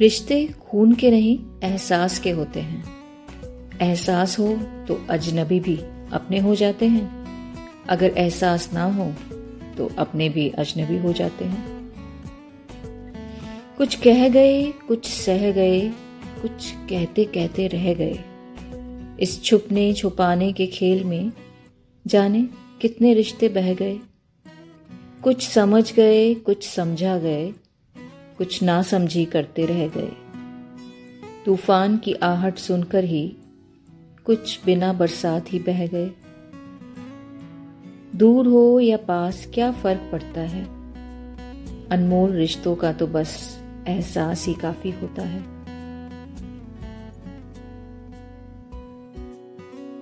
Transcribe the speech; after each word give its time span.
रिश्ते 0.00 0.46
खून 0.46 0.92
के 0.94 1.10
नहीं, 1.10 1.38
एहसास 1.64 2.18
के 2.18 2.30
होते 2.30 2.60
हैं। 2.60 2.84
एहसास 3.80 4.38
हो 4.38 4.48
तो 4.88 5.06
अजनबी 5.10 5.60
भी 5.60 5.76
अपने 6.12 6.38
हो 6.38 6.54
जाते 6.54 6.86
हैं। 6.86 7.06
अगर 7.88 8.10
एहसास 8.10 8.70
ना 8.72 8.84
हो 8.84 9.12
तो 9.78 9.90
अपने 9.98 10.28
भी 10.28 10.48
अजनबी 10.48 10.98
हो 10.98 11.12
जाते 11.12 11.44
हैं। 11.44 11.92
कुछ 13.78 13.94
कह 13.94 14.28
गए, 14.28 14.64
कुछ 14.88 15.06
सह 15.06 15.50
गए, 15.52 15.80
कुछ 16.42 16.72
कहते 16.90 17.24
कहते 17.24 17.66
रह 17.66 17.94
गए। 17.94 18.18
इस 19.20 19.42
छुपने, 19.44 19.92
छुपाने 19.92 20.52
के 20.52 20.66
खेल 20.66 21.04
में 21.04 21.32
जाने 22.06 22.48
कितने 22.80 23.14
रिश्ते 23.14 23.48
बह 23.48 23.74
गए। 23.74 23.98
कुछ 25.22 25.48
समझ 25.48 25.92
गए, 25.92 26.34
कुछ 26.34 26.68
समझा 26.68 27.18
गए 27.18 27.52
कुछ 28.38 28.62
ना 28.62 28.82
समझी 28.82 29.24
करते 29.24 29.66
रह 29.66 29.88
गए। 29.88 30.12
तूफ़ान 31.46 31.98
की 31.98 32.14
आहट 32.14 32.58
सुनकर 32.58 33.04
ही 33.04 33.36
कुछ 34.24 34.64
बिना 34.64 34.92
बरसात 34.92 35.52
ही 35.52 35.58
बह 35.58 35.86
गए। 35.86 36.10
दूर 38.16 38.46
हो 38.46 38.80
या 38.80 38.96
पास 38.96 39.48
क्या 39.54 39.72
फ़र्क 39.72 40.08
पड़ता 40.12 40.40
है? 40.40 40.64
अनमोल 41.88 42.32
रिश्तों 42.32 42.76
का 42.76 42.92
तो 42.92 43.06
बस 43.06 43.60
एहसास 43.88 44.46
ही 44.46 44.54
काफ़ी 44.54 44.90
होता 44.90 45.22
है। 45.22 45.57